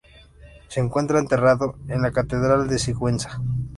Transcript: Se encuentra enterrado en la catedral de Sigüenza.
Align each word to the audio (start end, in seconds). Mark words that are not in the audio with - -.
Se 0.67 0.79
encuentra 0.79 1.19
enterrado 1.19 1.75
en 1.87 2.01
la 2.01 2.11
catedral 2.11 2.67
de 2.67 2.79
Sigüenza. 2.79 3.39